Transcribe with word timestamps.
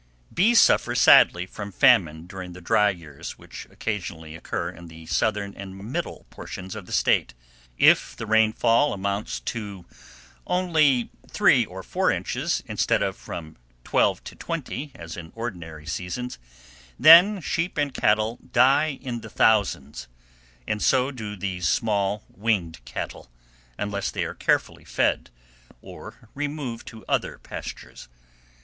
Bees 0.33 0.59
suffer 0.59 0.95
sadly 0.95 1.45
from 1.45 1.71
famine 1.71 2.25
during 2.25 2.53
the 2.53 2.59
dry 2.59 2.89
years 2.89 3.37
which 3.37 3.65
occasionally 3.69 4.35
occur 4.35 4.71
in 4.71 4.87
the 4.87 5.05
southern 5.05 5.53
and 5.53 5.77
middle 5.77 6.25
portions 6.31 6.73
of 6.73 6.87
the 6.87 6.91
State. 6.91 7.35
If 7.77 8.15
the 8.15 8.25
rainfall 8.25 8.93
amounts 8.93 9.43
only 10.47 11.03
to 11.03 11.09
three 11.29 11.65
or 11.67 11.83
four 11.83 12.09
inches, 12.09 12.63
instead 12.65 13.03
of 13.03 13.15
from 13.15 13.57
twelve 13.83 14.23
to 14.23 14.35
twenty, 14.35 14.91
as 14.95 15.15
in 15.15 15.31
ordinary 15.35 15.85
seasons, 15.85 16.39
then 16.97 17.39
sheep 17.39 17.77
and 17.77 17.93
cattle 17.93 18.39
die 18.51 18.97
in 19.03 19.19
thousands, 19.21 20.07
and 20.65 20.81
so 20.81 21.11
do 21.11 21.35
these 21.35 21.69
small, 21.69 22.23
winged 22.27 22.83
cattle, 22.85 23.29
unless 23.77 24.09
they 24.09 24.23
are 24.23 24.33
carefully 24.33 24.83
fed, 24.83 25.29
or 25.79 26.31
removed 26.33 26.87
to 26.87 27.05
other 27.07 27.37
pastures. 27.37 28.07